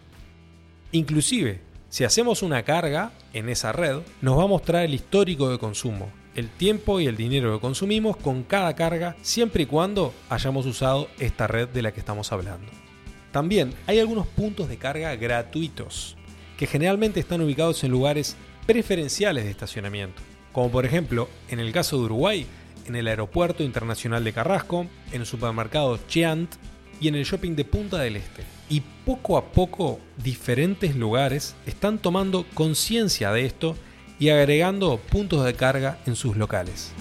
Inclusive, 0.91 1.61
si 1.87 2.03
hacemos 2.03 2.41
una 2.41 2.63
carga 2.63 3.11
en 3.31 3.47
esa 3.47 3.71
red, 3.71 3.99
nos 4.21 4.39
va 4.39 4.43
a 4.43 4.47
mostrar 4.47 4.83
el 4.83 4.95
histórico 4.95 5.49
de 5.49 5.59
consumo, 5.59 6.09
el 6.35 6.49
tiempo 6.49 6.99
y 6.99 7.05
el 7.05 7.15
dinero 7.15 7.53
que 7.53 7.61
consumimos 7.61 8.17
con 8.17 8.43
cada 8.43 8.75
carga, 8.75 9.15
siempre 9.21 9.63
y 9.63 9.67
cuando 9.67 10.13
hayamos 10.29 10.65
usado 10.65 11.09
esta 11.19 11.45
red 11.45 11.69
de 11.69 11.83
la 11.83 11.93
que 11.93 11.99
estamos 11.99 12.31
hablando. 12.31 12.71
También 13.31 13.73
hay 13.85 13.99
algunos 13.99 14.25
puntos 14.27 14.67
de 14.67 14.77
carga 14.77 15.15
gratuitos, 15.15 16.17
que 16.57 16.65
generalmente 16.65 17.19
están 17.19 17.41
ubicados 17.41 17.83
en 17.83 17.91
lugares 17.91 18.35
preferenciales 18.65 19.43
de 19.43 19.51
estacionamiento 19.51 20.21
como 20.51 20.71
por 20.71 20.85
ejemplo 20.85 21.29
en 21.49 21.59
el 21.59 21.71
caso 21.71 21.97
de 21.97 22.05
Uruguay, 22.05 22.45
en 22.85 22.95
el 22.95 23.07
Aeropuerto 23.07 23.63
Internacional 23.63 24.23
de 24.23 24.33
Carrasco, 24.33 24.87
en 25.11 25.21
el 25.21 25.27
supermercado 25.27 25.99
Chiant 26.07 26.51
y 26.99 27.07
en 27.07 27.15
el 27.15 27.25
shopping 27.25 27.55
de 27.55 27.65
Punta 27.65 27.99
del 27.99 28.15
Este. 28.15 28.43
Y 28.69 28.81
poco 29.05 29.37
a 29.37 29.51
poco 29.51 29.99
diferentes 30.17 30.95
lugares 30.95 31.55
están 31.65 31.97
tomando 31.99 32.45
conciencia 32.53 33.31
de 33.31 33.45
esto 33.45 33.75
y 34.19 34.29
agregando 34.29 34.97
puntos 34.97 35.43
de 35.43 35.53
carga 35.55 35.97
en 36.05 36.15
sus 36.15 36.37
locales. 36.37 36.93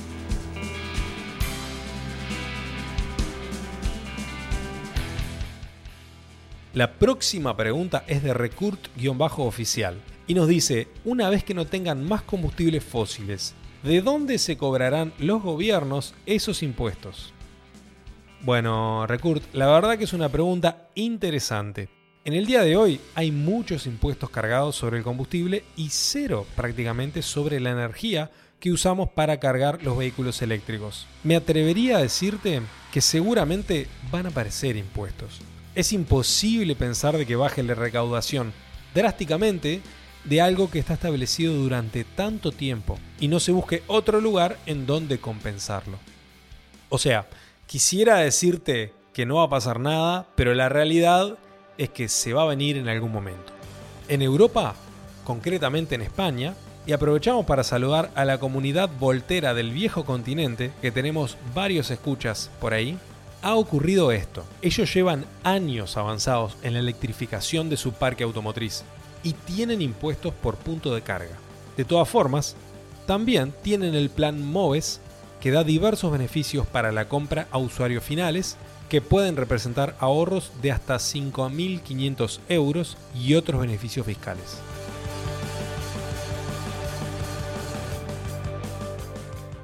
La 6.73 6.93
próxima 6.93 7.57
pregunta 7.57 8.05
es 8.07 8.23
de 8.23 8.33
Recurt-oficial 8.33 9.97
y 10.31 10.35
nos 10.35 10.47
dice, 10.47 10.87
una 11.05 11.29
vez 11.29 11.43
que 11.43 11.55
no 11.55 11.67
tengan 11.67 12.07
más 12.07 12.23
combustibles 12.23 12.85
fósiles, 12.85 13.53
¿de 13.83 14.01
dónde 14.01 14.39
se 14.39 14.57
cobrarán 14.57 15.13
los 15.19 15.43
gobiernos 15.43 16.15
esos 16.25 16.63
impuestos? 16.63 17.33
Bueno, 18.43 19.09
Recurt, 19.09 19.43
la 19.53 19.67
verdad 19.67 19.99
que 19.99 20.05
es 20.05 20.13
una 20.13 20.29
pregunta 20.29 20.87
interesante. 20.95 21.89
En 22.25 22.35
el 22.35 22.47
día 22.47 22.63
de 22.63 22.77
hoy 22.77 23.01
hay 23.17 23.33
muchos 23.33 23.87
impuestos 23.87 24.31
cargados 24.31 24.77
sobre 24.77 24.99
el 24.99 25.03
combustible 25.03 25.65
y 25.75 25.89
cero 25.91 26.47
prácticamente 26.55 27.23
sobre 27.23 27.59
la 27.59 27.73
energía 27.73 28.31
que 28.61 28.71
usamos 28.71 29.09
para 29.11 29.41
cargar 29.41 29.83
los 29.83 29.99
vehículos 29.99 30.41
eléctricos. 30.43 31.09
Me 31.25 31.35
atrevería 31.35 31.97
a 31.97 32.03
decirte 32.03 32.63
que 32.93 33.01
seguramente 33.01 33.89
van 34.13 34.27
a 34.27 34.29
aparecer 34.29 34.77
impuestos. 34.77 35.41
Es 35.75 35.93
imposible 35.93 36.77
pensar 36.77 37.19
de 37.19 37.27
que 37.27 37.35
baje 37.35 37.65
la 37.65 37.75
recaudación 37.75 38.53
drásticamente 38.95 39.81
de 40.25 40.41
algo 40.41 40.71
que 40.71 40.79
está 40.79 40.95
establecido 40.95 41.55
durante 41.55 42.05
tanto 42.05 42.53
tiempo 42.53 42.99
y 43.19 43.29
no 43.29 43.41
se 43.41 43.53
busque 43.53 43.83
otro 43.87 44.21
lugar 44.21 44.59
en 44.67 44.87
donde 44.87 45.19
compensarlo. 45.19 45.99
O 46.89 46.99
sea, 46.99 47.27
quisiera 47.67 48.19
decirte 48.19 48.93
que 49.13 49.27
no 49.27 49.37
va 49.37 49.45
a 49.45 49.51
pasar 49.51 49.81
nada, 49.81 50.27
pero 50.35 50.55
la 50.55 50.69
realidad 50.69 51.39
es 51.79 51.91
que 51.91 52.09
se 52.09 52.33
va 52.33 52.43
a 52.43 52.47
venir 52.47 52.77
en 52.77 52.89
algún 52.89 53.13
momento. 53.13 53.53
En 54.09 54.23
Europa, 54.23 54.75
concretamente 55.25 55.95
en 55.95 56.03
España, 56.03 56.55
y 56.87 56.93
aprovechamos 56.93 57.47
para 57.47 57.63
saludar 57.63 58.11
a 58.15 58.25
la 58.25 58.39
comunidad 58.39 58.91
voltera 58.99 59.55
del 59.55 59.71
viejo 59.71 60.05
continente, 60.05 60.73
que 60.81 60.91
tenemos 60.91 61.37
varios 61.55 61.91
escuchas 61.91 62.51
por 62.61 62.75
ahí, 62.75 62.99
ha 63.43 63.55
ocurrido 63.55 64.13
esto. 64.13 64.45
Ellos 64.63 64.93
llevan 64.93 65.25
años 65.45 65.97
avanzados 65.97 66.57
en 66.63 66.75
la 66.75 66.81
electrificación 66.81 67.71
de 67.71 67.77
su 67.77 67.93
parque 67.93 68.25
automotriz 68.25 68.85
y 69.23 69.33
tienen 69.33 69.83
impuestos 69.83 70.33
por 70.35 70.57
punto 70.57 70.95
de 70.95 71.03
carga. 71.03 71.37
De 71.77 71.85
todas 71.85 72.09
formas, 72.09 72.57
también 73.07 73.53
tienen 73.63 73.95
el 73.95 74.11
plan 74.11 74.45
MOVES 74.45 75.01
que 75.41 75.51
da 75.51 75.65
diversos 75.65 76.13
beneficios 76.13 76.67
para 76.67 76.93
la 76.93 77.09
compra 77.09 77.49
a 77.51 77.59
usuarios 77.59 78.05
finales 78.05 78.57
que 78.89 79.01
pueden 79.01 79.37
representar 79.37 79.97
ahorros 80.01 80.53
de 80.61 80.73
hasta 80.73 80.97
5.500 80.97 82.41
euros 82.49 82.97
y 83.15 83.35
otros 83.35 83.61
beneficios 83.61 84.05
fiscales. 84.05 84.59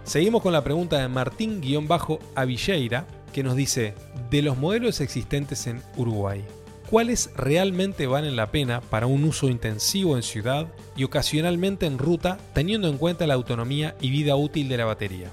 Seguimos 0.05 0.43
con 0.43 0.53
la 0.53 0.63
pregunta 0.63 0.99
de 0.99 1.09
Martín-Avilleira, 1.09 3.07
que 3.33 3.43
nos 3.43 3.57
dice, 3.57 3.95
de 4.31 4.43
los 4.43 4.57
modelos 4.57 5.01
existentes 5.01 5.67
en 5.67 5.83
Uruguay, 5.97 6.45
¿cuáles 6.91 7.31
realmente 7.37 8.07
valen 8.07 8.37
la 8.37 8.51
pena 8.51 8.81
para 8.81 9.07
un 9.07 9.25
uso 9.25 9.49
intensivo 9.49 10.17
en 10.17 10.23
ciudad 10.23 10.69
y 10.97 11.05
ocasionalmente 11.05 11.87
en 11.87 11.99
ruta, 11.99 12.39
teniendo 12.55 12.89
en 12.89 12.99
cuenta 12.99 13.27
la 13.27 13.35
autonomía 13.35 13.97
y 14.01 14.11
vida 14.11 14.37
útil 14.37 14.69
de 14.69 14.77
la 14.77 14.85
batería? 14.85 15.31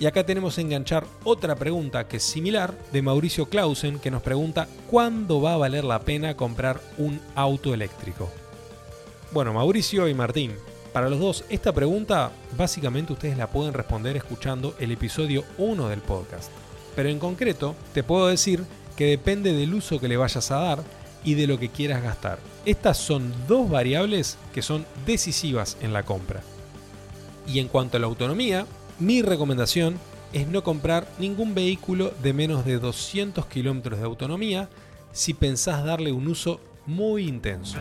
Y 0.00 0.06
acá 0.06 0.24
tenemos 0.24 0.58
enganchar 0.58 1.04
otra 1.24 1.56
pregunta 1.56 2.06
que 2.06 2.18
es 2.18 2.22
similar 2.22 2.74
de 2.92 3.02
Mauricio 3.02 3.46
Clausen 3.46 3.98
que 3.98 4.12
nos 4.12 4.22
pregunta 4.22 4.68
¿cuándo 4.88 5.40
va 5.40 5.54
a 5.54 5.56
valer 5.56 5.82
la 5.82 6.00
pena 6.00 6.36
comprar 6.36 6.80
un 6.98 7.20
auto 7.34 7.74
eléctrico? 7.74 8.30
Bueno, 9.32 9.52
Mauricio 9.52 10.06
y 10.06 10.14
Martín, 10.14 10.52
para 10.92 11.08
los 11.08 11.18
dos 11.18 11.44
esta 11.48 11.72
pregunta 11.72 12.30
básicamente 12.56 13.12
ustedes 13.12 13.36
la 13.36 13.48
pueden 13.48 13.74
responder 13.74 14.16
escuchando 14.16 14.74
el 14.78 14.92
episodio 14.92 15.42
1 15.58 15.88
del 15.88 16.00
podcast. 16.00 16.52
Pero 16.94 17.08
en 17.08 17.18
concreto 17.18 17.74
te 17.92 18.04
puedo 18.04 18.28
decir 18.28 18.64
que 18.98 19.06
depende 19.06 19.52
del 19.52 19.74
uso 19.74 20.00
que 20.00 20.08
le 20.08 20.16
vayas 20.16 20.50
a 20.50 20.56
dar 20.56 20.82
y 21.22 21.34
de 21.34 21.46
lo 21.46 21.56
que 21.56 21.68
quieras 21.68 22.02
gastar. 22.02 22.40
Estas 22.66 22.96
son 22.96 23.32
dos 23.46 23.70
variables 23.70 24.38
que 24.52 24.60
son 24.60 24.84
decisivas 25.06 25.76
en 25.80 25.92
la 25.92 26.02
compra. 26.02 26.42
Y 27.46 27.60
en 27.60 27.68
cuanto 27.68 27.96
a 27.96 28.00
la 28.00 28.08
autonomía, 28.08 28.66
mi 28.98 29.22
recomendación 29.22 30.00
es 30.32 30.48
no 30.48 30.64
comprar 30.64 31.06
ningún 31.20 31.54
vehículo 31.54 32.12
de 32.24 32.32
menos 32.32 32.64
de 32.64 32.80
200 32.80 33.46
kilómetros 33.46 34.00
de 34.00 34.04
autonomía 34.04 34.68
si 35.12 35.32
pensás 35.32 35.84
darle 35.84 36.10
un 36.10 36.26
uso 36.26 36.60
muy 36.84 37.28
intenso. 37.28 37.78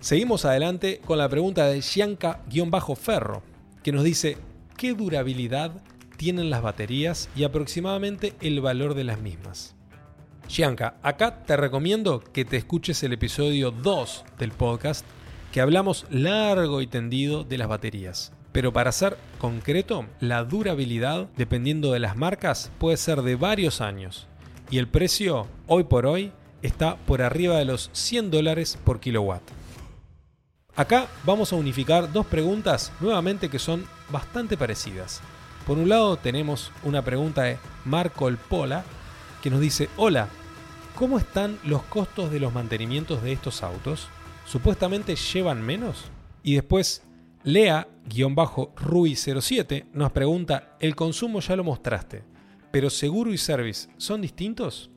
Seguimos 0.00 0.46
adelante 0.46 1.02
con 1.04 1.18
la 1.18 1.28
pregunta 1.28 1.66
de 1.66 1.82
Gianca-Ferro, 1.82 3.42
que 3.82 3.92
nos 3.92 4.02
dice 4.02 4.38
qué 4.78 4.94
durabilidad 4.94 5.82
tienen 6.16 6.50
las 6.50 6.62
baterías 6.62 7.28
y 7.36 7.44
aproximadamente 7.44 8.32
el 8.40 8.60
valor 8.60 8.94
de 8.94 9.04
las 9.04 9.20
mismas. 9.20 9.74
Gianca, 10.48 10.94
acá 11.02 11.44
te 11.44 11.56
recomiendo 11.56 12.20
que 12.20 12.44
te 12.44 12.56
escuches 12.56 13.02
el 13.02 13.12
episodio 13.12 13.72
2 13.72 14.24
del 14.38 14.52
podcast, 14.52 15.04
que 15.52 15.60
hablamos 15.60 16.06
largo 16.10 16.80
y 16.80 16.86
tendido 16.86 17.42
de 17.44 17.58
las 17.58 17.68
baterías. 17.68 18.32
Pero 18.52 18.72
para 18.72 18.92
ser 18.92 19.18
concreto, 19.38 20.06
la 20.20 20.44
durabilidad, 20.44 21.28
dependiendo 21.36 21.92
de 21.92 21.98
las 21.98 22.16
marcas, 22.16 22.70
puede 22.78 22.96
ser 22.96 23.22
de 23.22 23.34
varios 23.34 23.80
años. 23.80 24.28
Y 24.70 24.78
el 24.78 24.86
precio, 24.86 25.48
hoy 25.66 25.84
por 25.84 26.06
hoy, 26.06 26.32
está 26.62 26.96
por 26.98 27.20
arriba 27.20 27.56
de 27.56 27.64
los 27.64 27.90
100 27.92 28.30
dólares 28.30 28.78
por 28.84 29.00
kilowatt. 29.00 29.57
Acá 30.78 31.06
vamos 31.26 31.52
a 31.52 31.56
unificar 31.56 32.10
dos 32.12 32.24
preguntas 32.24 32.92
nuevamente 33.00 33.50
que 33.50 33.58
son 33.58 33.84
bastante 34.12 34.56
parecidas. 34.56 35.20
Por 35.66 35.76
un 35.76 35.88
lado 35.88 36.16
tenemos 36.18 36.70
una 36.84 37.02
pregunta 37.02 37.42
de 37.42 37.58
Marco 37.84 38.28
El 38.28 38.36
Pola 38.36 38.84
que 39.42 39.50
nos 39.50 39.58
dice, 39.58 39.88
hola, 39.96 40.28
¿cómo 40.94 41.18
están 41.18 41.58
los 41.64 41.82
costos 41.82 42.30
de 42.30 42.38
los 42.38 42.54
mantenimientos 42.54 43.24
de 43.24 43.32
estos 43.32 43.64
autos? 43.64 44.06
¿Supuestamente 44.46 45.16
llevan 45.16 45.62
menos? 45.62 46.04
Y 46.44 46.54
después, 46.54 47.02
Lea-Rui07 47.42 49.86
nos 49.92 50.12
pregunta, 50.12 50.76
el 50.78 50.94
consumo 50.94 51.40
ya 51.40 51.56
lo 51.56 51.64
mostraste, 51.64 52.22
pero 52.70 52.88
seguro 52.88 53.32
y 53.32 53.38
service 53.38 53.88
son 53.96 54.20
distintos? 54.20 54.92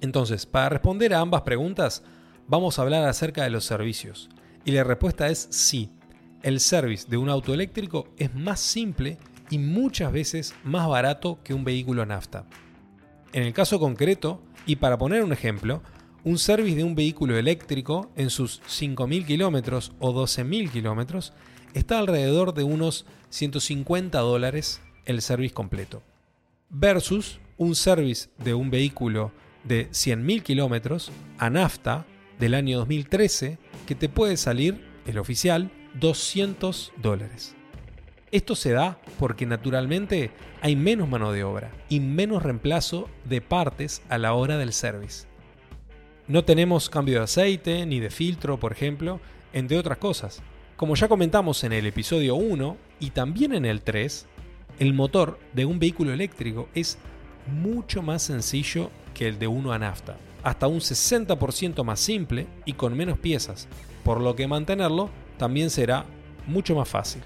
Entonces, 0.00 0.46
para 0.46 0.68
responder 0.68 1.14
a 1.14 1.20
ambas 1.20 1.42
preguntas, 1.42 2.02
vamos 2.48 2.76
a 2.76 2.82
hablar 2.82 3.04
acerca 3.04 3.44
de 3.44 3.50
los 3.50 3.64
servicios. 3.64 4.28
Y 4.64 4.72
la 4.72 4.84
respuesta 4.84 5.28
es 5.28 5.48
sí. 5.50 5.90
El 6.42 6.60
service 6.60 7.06
de 7.08 7.16
un 7.16 7.28
auto 7.28 7.52
eléctrico 7.52 8.08
es 8.16 8.34
más 8.34 8.60
simple 8.60 9.18
y 9.50 9.58
muchas 9.58 10.12
veces 10.12 10.54
más 10.64 10.88
barato 10.88 11.40
que 11.42 11.54
un 11.54 11.64
vehículo 11.64 12.06
nafta. 12.06 12.46
En 13.32 13.42
el 13.42 13.52
caso 13.52 13.78
concreto, 13.78 14.42
y 14.66 14.76
para 14.76 14.98
poner 14.98 15.22
un 15.22 15.32
ejemplo, 15.32 15.82
un 16.24 16.38
service 16.38 16.76
de 16.76 16.84
un 16.84 16.94
vehículo 16.94 17.36
eléctrico 17.38 18.10
en 18.16 18.30
sus 18.30 18.60
5.000 18.62 19.26
kilómetros 19.26 19.92
o 19.98 20.12
12.000 20.12 20.70
kilómetros 20.70 21.32
está 21.74 21.98
alrededor 21.98 22.54
de 22.54 22.64
unos 22.64 23.06
150 23.30 24.18
dólares 24.18 24.80
el 25.06 25.22
service 25.22 25.54
completo. 25.54 26.02
Versus 26.68 27.40
un 27.56 27.74
service 27.74 28.28
de 28.38 28.54
un 28.54 28.70
vehículo 28.70 29.32
de 29.64 29.90
100.000 29.90 30.42
kilómetros 30.42 31.10
a 31.38 31.50
nafta 31.50 32.06
del 32.38 32.54
año 32.54 32.78
2013 32.78 33.58
que 33.90 33.96
te 33.96 34.08
puede 34.08 34.36
salir, 34.36 34.80
el 35.04 35.18
oficial, 35.18 35.68
200 35.94 36.92
dólares. 37.02 37.56
Esto 38.30 38.54
se 38.54 38.70
da 38.70 39.00
porque 39.18 39.46
naturalmente 39.46 40.30
hay 40.62 40.76
menos 40.76 41.08
mano 41.08 41.32
de 41.32 41.42
obra 41.42 41.72
y 41.88 41.98
menos 41.98 42.44
reemplazo 42.44 43.08
de 43.24 43.40
partes 43.40 44.02
a 44.08 44.16
la 44.18 44.34
hora 44.34 44.58
del 44.58 44.72
service. 44.72 45.26
No 46.28 46.44
tenemos 46.44 46.88
cambio 46.88 47.16
de 47.16 47.24
aceite 47.24 47.84
ni 47.84 47.98
de 47.98 48.10
filtro, 48.10 48.60
por 48.60 48.70
ejemplo, 48.70 49.20
entre 49.52 49.76
otras 49.76 49.98
cosas. 49.98 50.40
Como 50.76 50.94
ya 50.94 51.08
comentamos 51.08 51.64
en 51.64 51.72
el 51.72 51.84
episodio 51.84 52.36
1 52.36 52.76
y 53.00 53.10
también 53.10 53.52
en 53.54 53.64
el 53.64 53.82
3, 53.82 54.24
el 54.78 54.94
motor 54.94 55.40
de 55.52 55.64
un 55.64 55.80
vehículo 55.80 56.12
eléctrico 56.12 56.68
es 56.76 56.96
mucho 57.48 58.02
más 58.02 58.22
sencillo 58.22 58.88
que 59.14 59.26
el 59.26 59.40
de 59.40 59.48
uno 59.48 59.72
a 59.72 59.80
nafta, 59.80 60.16
hasta 60.42 60.66
un 60.66 60.80
60% 60.80 61.84
más 61.84 62.00
simple 62.00 62.46
y 62.64 62.74
con 62.74 62.96
menos 62.96 63.18
piezas, 63.18 63.68
por 64.04 64.20
lo 64.20 64.34
que 64.36 64.48
mantenerlo 64.48 65.10
también 65.38 65.70
será 65.70 66.04
mucho 66.46 66.74
más 66.74 66.88
fácil. 66.88 67.22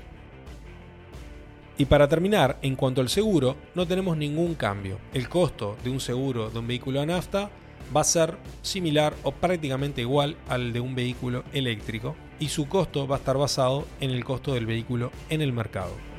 Y 1.76 1.86
para 1.86 2.08
terminar, 2.08 2.58
en 2.62 2.76
cuanto 2.76 3.00
al 3.00 3.08
seguro, 3.08 3.56
no 3.74 3.86
tenemos 3.86 4.16
ningún 4.16 4.54
cambio. 4.54 4.98
El 5.12 5.28
costo 5.28 5.76
de 5.82 5.90
un 5.90 6.00
seguro 6.00 6.50
de 6.50 6.58
un 6.60 6.68
vehículo 6.68 7.00
a 7.00 7.06
nafta 7.06 7.50
va 7.94 8.00
a 8.00 8.04
ser 8.04 8.36
similar 8.62 9.12
o 9.24 9.32
prácticamente 9.32 10.00
igual 10.00 10.36
al 10.48 10.72
de 10.72 10.80
un 10.80 10.94
vehículo 10.94 11.42
eléctrico 11.52 12.14
y 12.38 12.48
su 12.48 12.68
costo 12.68 13.08
va 13.08 13.16
a 13.16 13.18
estar 13.18 13.36
basado 13.36 13.86
en 14.00 14.10
el 14.10 14.24
costo 14.24 14.54
del 14.54 14.66
vehículo 14.66 15.10
en 15.30 15.40
el 15.40 15.52
mercado. 15.52 16.13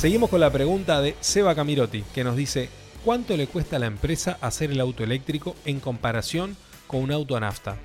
Seguimos 0.00 0.30
con 0.30 0.40
la 0.40 0.50
pregunta 0.50 1.02
de 1.02 1.14
Seba 1.20 1.54
Camirotti, 1.54 2.04
que 2.14 2.24
nos 2.24 2.34
dice, 2.34 2.70
¿cuánto 3.04 3.36
le 3.36 3.46
cuesta 3.46 3.76
a 3.76 3.78
la 3.78 3.84
empresa 3.84 4.38
hacer 4.40 4.70
el 4.70 4.80
auto 4.80 5.04
eléctrico 5.04 5.56
en 5.66 5.78
comparación 5.78 6.56
con 6.86 7.02
un 7.02 7.12
auto 7.12 7.36
a 7.36 7.40
nafta? 7.40 7.76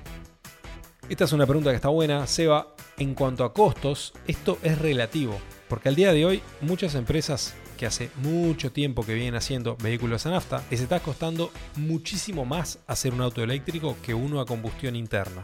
Esta 1.10 1.24
es 1.24 1.32
una 1.34 1.44
pregunta 1.44 1.68
que 1.68 1.76
está 1.76 1.90
buena, 1.90 2.26
Seba. 2.26 2.74
En 2.96 3.12
cuanto 3.12 3.44
a 3.44 3.52
costos, 3.52 4.14
esto 4.26 4.56
es 4.62 4.78
relativo, 4.78 5.38
porque 5.68 5.90
al 5.90 5.94
día 5.94 6.14
de 6.14 6.24
hoy 6.24 6.42
muchas 6.62 6.94
empresas 6.94 7.52
que 7.76 7.84
hace 7.84 8.08
mucho 8.22 8.72
tiempo 8.72 9.04
que 9.04 9.12
vienen 9.12 9.34
haciendo 9.34 9.76
vehículos 9.76 10.24
a 10.24 10.30
nafta, 10.30 10.64
les 10.70 10.80
está 10.80 11.00
costando 11.00 11.52
muchísimo 11.76 12.46
más 12.46 12.78
hacer 12.86 13.12
un 13.12 13.20
auto 13.20 13.42
eléctrico 13.42 13.94
que 14.02 14.14
uno 14.14 14.40
a 14.40 14.46
combustión 14.46 14.96
interna. 14.96 15.42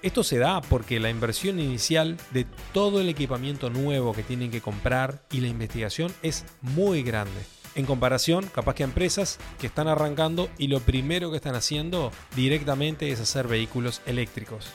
Esto 0.00 0.22
se 0.22 0.38
da 0.38 0.60
porque 0.60 1.00
la 1.00 1.10
inversión 1.10 1.58
inicial 1.58 2.16
de 2.30 2.46
todo 2.72 3.00
el 3.00 3.08
equipamiento 3.08 3.68
nuevo 3.68 4.12
que 4.12 4.22
tienen 4.22 4.52
que 4.52 4.60
comprar 4.60 5.24
y 5.32 5.40
la 5.40 5.48
investigación 5.48 6.14
es 6.22 6.44
muy 6.62 7.02
grande. 7.02 7.40
En 7.74 7.84
comparación, 7.84 8.46
capaz 8.54 8.74
que 8.74 8.84
empresas 8.84 9.38
que 9.60 9.66
están 9.66 9.88
arrancando 9.88 10.48
y 10.56 10.68
lo 10.68 10.78
primero 10.78 11.32
que 11.32 11.36
están 11.36 11.56
haciendo 11.56 12.12
directamente 12.36 13.10
es 13.10 13.18
hacer 13.18 13.48
vehículos 13.48 14.00
eléctricos. 14.06 14.68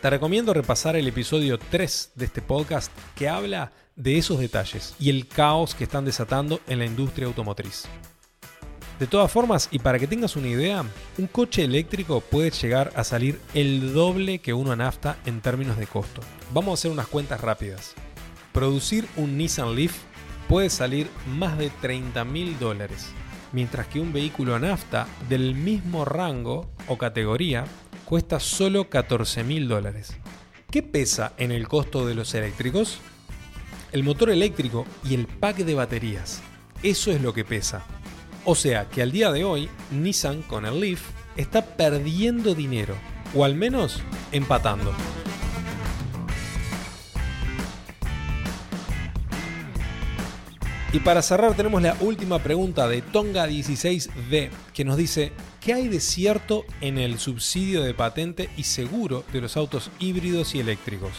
Te 0.00 0.08
recomiendo 0.08 0.54
repasar 0.54 0.96
el 0.96 1.06
episodio 1.06 1.58
3 1.58 2.12
de 2.14 2.24
este 2.24 2.40
podcast 2.40 2.90
que 3.14 3.28
habla 3.28 3.72
de 3.96 4.16
esos 4.16 4.38
detalles 4.38 4.94
y 4.98 5.10
el 5.10 5.28
caos 5.28 5.74
que 5.74 5.84
están 5.84 6.06
desatando 6.06 6.60
en 6.66 6.78
la 6.78 6.86
industria 6.86 7.26
automotriz. 7.26 7.86
De 9.00 9.06
todas 9.06 9.32
formas, 9.32 9.68
y 9.70 9.78
para 9.78 9.98
que 9.98 10.06
tengas 10.06 10.36
una 10.36 10.48
idea, 10.48 10.84
un 11.16 11.26
coche 11.26 11.64
eléctrico 11.64 12.20
puede 12.20 12.50
llegar 12.50 12.92
a 12.94 13.02
salir 13.02 13.40
el 13.54 13.94
doble 13.94 14.40
que 14.40 14.52
uno 14.52 14.72
a 14.72 14.76
nafta 14.76 15.16
en 15.24 15.40
términos 15.40 15.78
de 15.78 15.86
costo. 15.86 16.20
Vamos 16.52 16.72
a 16.72 16.74
hacer 16.74 16.90
unas 16.90 17.06
cuentas 17.06 17.40
rápidas. 17.40 17.94
Producir 18.52 19.08
un 19.16 19.38
Nissan 19.38 19.74
Leaf 19.74 19.96
puede 20.50 20.68
salir 20.68 21.08
más 21.26 21.56
de 21.56 21.70
30 21.70 22.26
mil 22.26 22.58
dólares, 22.58 23.06
mientras 23.52 23.86
que 23.86 24.00
un 24.00 24.12
vehículo 24.12 24.54
a 24.54 24.58
nafta 24.58 25.08
del 25.30 25.54
mismo 25.54 26.04
rango 26.04 26.70
o 26.86 26.98
categoría 26.98 27.64
cuesta 28.04 28.38
solo 28.38 28.90
14 28.90 29.44
mil 29.44 29.66
dólares. 29.66 30.14
¿Qué 30.70 30.82
pesa 30.82 31.32
en 31.38 31.52
el 31.52 31.68
costo 31.68 32.06
de 32.06 32.14
los 32.14 32.34
eléctricos? 32.34 32.98
El 33.92 34.02
motor 34.02 34.28
eléctrico 34.28 34.84
y 35.08 35.14
el 35.14 35.26
pack 35.26 35.56
de 35.56 35.74
baterías. 35.74 36.42
Eso 36.82 37.10
es 37.12 37.22
lo 37.22 37.32
que 37.32 37.46
pesa. 37.46 37.86
O 38.44 38.54
sea 38.54 38.88
que 38.88 39.02
al 39.02 39.12
día 39.12 39.30
de 39.30 39.44
hoy, 39.44 39.68
Nissan 39.90 40.42
con 40.42 40.64
el 40.64 40.80
Leaf 40.80 41.02
está 41.36 41.64
perdiendo 41.64 42.54
dinero, 42.54 42.94
o 43.34 43.44
al 43.44 43.54
menos 43.54 44.00
empatando. 44.32 44.92
Y 50.92 50.98
para 50.98 51.22
cerrar 51.22 51.54
tenemos 51.54 51.82
la 51.82 51.96
última 52.00 52.40
pregunta 52.40 52.88
de 52.88 53.04
Tonga16D 53.04 54.50
que 54.74 54.84
nos 54.84 54.96
dice, 54.96 55.32
¿qué 55.60 55.74
hay 55.74 55.86
de 55.86 56.00
cierto 56.00 56.64
en 56.80 56.98
el 56.98 57.20
subsidio 57.20 57.82
de 57.82 57.94
patente 57.94 58.50
y 58.56 58.64
seguro 58.64 59.22
de 59.32 59.40
los 59.40 59.56
autos 59.56 59.90
híbridos 60.00 60.54
y 60.56 60.60
eléctricos? 60.60 61.12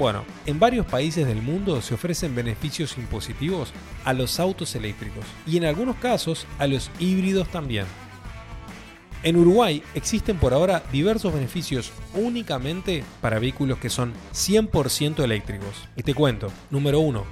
Bueno, 0.00 0.24
en 0.46 0.58
varios 0.58 0.86
países 0.86 1.26
del 1.26 1.42
mundo 1.42 1.82
se 1.82 1.92
ofrecen 1.92 2.34
beneficios 2.34 2.96
impositivos 2.96 3.74
a 4.06 4.14
los 4.14 4.40
autos 4.40 4.74
eléctricos 4.74 5.26
y 5.46 5.58
en 5.58 5.66
algunos 5.66 5.96
casos 5.96 6.46
a 6.58 6.66
los 6.66 6.90
híbridos 6.98 7.50
también. 7.50 7.84
En 9.22 9.36
Uruguay 9.36 9.82
existen 9.94 10.38
por 10.38 10.54
ahora 10.54 10.82
diversos 10.90 11.34
beneficios 11.34 11.92
únicamente 12.14 13.04
para 13.20 13.38
vehículos 13.38 13.76
que 13.76 13.90
son 13.90 14.14
100% 14.32 15.22
eléctricos. 15.22 15.86
Y 15.94 16.02
te 16.02 16.14
cuento, 16.14 16.50
número 16.70 17.00
1, 17.00 17.22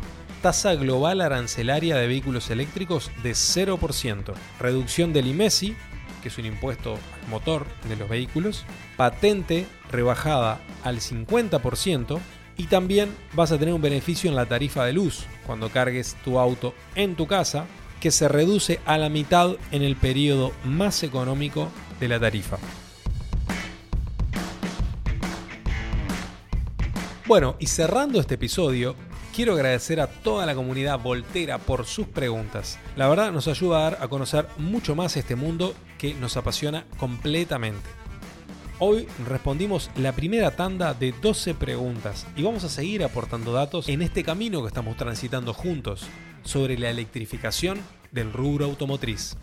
tasa 0.42 0.74
global 0.74 1.22
arancelaria 1.22 1.96
de 1.96 2.06
vehículos 2.06 2.50
eléctricos 2.50 3.10
de 3.22 3.30
0%, 3.30 4.34
reducción 4.60 5.14
del 5.14 5.28
IMESI, 5.28 5.74
que 6.22 6.28
es 6.28 6.36
un 6.36 6.44
impuesto 6.44 6.98
al 7.22 7.30
motor 7.30 7.64
de 7.88 7.96
los 7.96 8.10
vehículos, 8.10 8.66
patente 8.98 9.66
rebajada 9.90 10.60
al 10.84 11.00
50%, 11.00 12.20
y 12.58 12.64
también 12.64 13.16
vas 13.32 13.52
a 13.52 13.58
tener 13.58 13.72
un 13.72 13.80
beneficio 13.80 14.28
en 14.28 14.36
la 14.36 14.44
tarifa 14.44 14.84
de 14.84 14.92
luz 14.92 15.24
cuando 15.46 15.70
cargues 15.70 16.16
tu 16.24 16.38
auto 16.38 16.74
en 16.96 17.14
tu 17.14 17.26
casa, 17.26 17.64
que 18.00 18.10
se 18.10 18.28
reduce 18.28 18.80
a 18.84 18.98
la 18.98 19.08
mitad 19.08 19.56
en 19.70 19.82
el 19.82 19.96
periodo 19.96 20.52
más 20.64 21.02
económico 21.02 21.68
de 21.98 22.08
la 22.08 22.20
tarifa. 22.20 22.58
Bueno, 27.26 27.56
y 27.58 27.66
cerrando 27.66 28.20
este 28.20 28.34
episodio, 28.34 28.96
quiero 29.34 29.54
agradecer 29.54 30.00
a 30.00 30.06
toda 30.08 30.46
la 30.46 30.54
comunidad 30.54 30.98
Voltera 30.98 31.58
por 31.58 31.86
sus 31.86 32.08
preguntas. 32.08 32.78
La 32.96 33.08
verdad 33.08 33.32
nos 33.32 33.48
ayuda 33.48 33.78
a 33.78 33.90
dar 33.90 33.98
a 34.02 34.08
conocer 34.08 34.46
mucho 34.58 34.96
más 34.96 35.16
este 35.16 35.36
mundo 35.36 35.74
que 35.98 36.14
nos 36.14 36.36
apasiona 36.36 36.86
completamente. 36.98 37.97
Hoy 38.80 39.08
respondimos 39.26 39.90
la 39.96 40.12
primera 40.12 40.52
tanda 40.52 40.94
de 40.94 41.10
12 41.10 41.54
preguntas 41.54 42.28
y 42.36 42.44
vamos 42.44 42.62
a 42.62 42.68
seguir 42.68 43.02
aportando 43.02 43.52
datos 43.52 43.88
en 43.88 44.02
este 44.02 44.22
camino 44.22 44.62
que 44.62 44.68
estamos 44.68 44.96
transitando 44.96 45.52
juntos 45.52 46.06
sobre 46.44 46.78
la 46.78 46.88
electrificación 46.88 47.80
del 48.12 48.32
rubro 48.32 48.66
automotriz. 48.66 49.36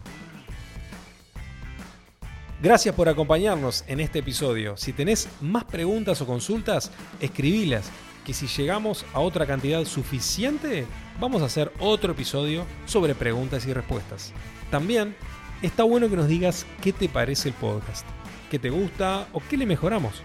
Gracias 2.64 2.96
por 2.96 3.10
acompañarnos 3.10 3.84
en 3.88 4.00
este 4.00 4.20
episodio. 4.20 4.78
Si 4.78 4.94
tenés 4.94 5.28
más 5.42 5.66
preguntas 5.66 6.22
o 6.22 6.26
consultas, 6.26 6.90
escribilas, 7.20 7.92
que 8.26 8.34
si 8.34 8.48
llegamos 8.48 9.06
a 9.14 9.20
otra 9.20 9.46
cantidad 9.46 9.84
suficiente, 9.84 10.86
vamos 11.20 11.42
a 11.42 11.48
hacer 11.48 11.74
otro 11.82 12.14
episodio 12.14 12.66
sobre 12.86 13.16
preguntas 13.16 13.68
y 13.68 13.74
respuestas. 13.74 14.32
También 14.72 15.14
está 15.62 15.84
bueno 15.84 16.10
que 16.10 16.16
nos 16.16 16.30
digas 16.30 16.66
qué 16.82 16.94
te 16.94 17.10
parece 17.10 17.50
el 17.50 17.56
podcast 17.56 18.08
qué 18.50 18.60
te 18.60 18.70
gusta 18.70 19.28
o 19.34 19.42
qué 19.50 19.58
le 19.58 19.66
mejoramos. 19.66 20.22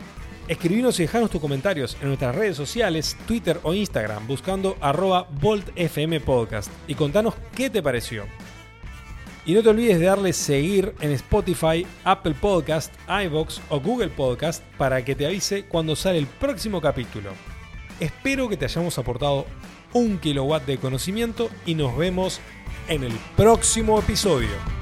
Escribinos 0.49 0.99
y 0.99 1.05
dejanos 1.05 1.31
tus 1.31 1.41
comentarios 1.41 1.97
en 2.01 2.09
nuestras 2.09 2.35
redes 2.35 2.57
sociales, 2.57 3.17
Twitter 3.27 3.61
o 3.63 3.73
Instagram, 3.73 4.27
buscando 4.27 4.77
arroba 4.81 5.29
VoltFMPodcast 5.41 6.71
y 6.89 6.95
contanos 6.95 7.35
qué 7.55 7.71
te 7.71 7.83
pareció. 7.83 8.25
Y 9.47 9.55
no 9.55 9.63
te 9.63 9.69
olvides 9.69 9.99
de 9.99 10.07
darle 10.07 10.33
seguir 10.33 10.95
en 11.01 11.13
Spotify, 11.13 11.87
Apple 12.05 12.35
Podcast, 12.35 12.93
iVoox 13.09 13.61
o 13.69 13.81
Google 13.81 14.09
Podcast 14.09 14.63
para 14.77 15.05
que 15.05 15.15
te 15.15 15.25
avise 15.25 15.65
cuando 15.65 15.97
sale 15.97 16.19
el 16.19 16.27
próximo 16.27 16.81
capítulo. 16.81 17.31
Espero 18.01 18.49
que 18.49 18.57
te 18.57 18.65
hayamos 18.65 18.99
aportado 18.99 19.47
un 19.93 20.19
kilowatt 20.19 20.67
de 20.67 20.79
conocimiento 20.79 21.49
y 21.65 21.75
nos 21.75 21.97
vemos 21.97 22.41
en 22.89 23.05
el 23.05 23.13
próximo 23.37 23.99
episodio. 23.99 24.80